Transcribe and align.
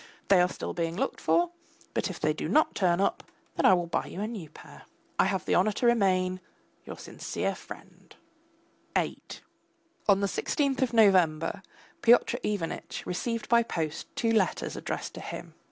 They 0.29 0.41
are 0.41 0.49
still 0.49 0.73
being 0.73 0.95
looked 0.95 1.21
for; 1.21 1.51
but 1.93 2.09
if 2.09 2.19
they 2.19 2.33
do 2.33 2.47
not 2.49 2.73
turn 2.73 2.99
up, 2.99 3.23
then 3.55 3.67
I 3.67 3.75
will 3.75 3.85
buy 3.85 4.07
you 4.07 4.19
a 4.19 4.27
new 4.27 4.49
pair. 4.49 4.81
I 5.19 5.25
have 5.25 5.45
the 5.45 5.53
honour 5.53 5.73
to 5.73 5.85
remain 5.85 6.39
your 6.87 6.97
sincere 6.97 7.53
friend, 7.53 8.15
VIII 8.95 9.21
On 10.09 10.19
the 10.19 10.27
sixteenth 10.27 10.81
of 10.81 10.91
November, 10.91 11.61
Pyotr 12.01 12.39
Ivanitch 12.41 13.05
received 13.05 13.47
by 13.47 13.61
post 13.61 14.07
two 14.15 14.31
letters 14.31 14.75
addressed 14.75 15.13
to 15.13 15.21
him. 15.21 15.53